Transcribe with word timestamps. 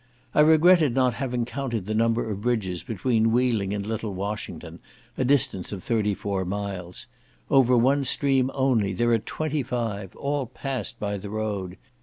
I 0.33 0.39
regretted 0.39 0.95
not 0.95 1.13
having 1.13 1.45
counted 1.45 1.85
the 1.85 1.93
number 1.93 2.27
of 2.27 2.41
bridges 2.41 2.81
between 2.81 3.31
Wheeling 3.31 3.71
and 3.71 3.85
Little 3.85 4.15
Washington, 4.15 4.79
a 5.15 5.23
distance 5.23 5.71
of 5.71 5.83
thirty 5.83 6.15
four 6.15 6.43
miles; 6.43 7.05
over 7.51 7.77
one 7.77 8.03
stream 8.03 8.49
only 8.55 8.93
there 8.93 9.11
are 9.11 9.19
twenty 9.19 9.61
five, 9.61 10.15
all 10.15 10.47
passed 10.47 10.99
by 10.99 11.17
the 11.19 11.29
road. 11.29 11.77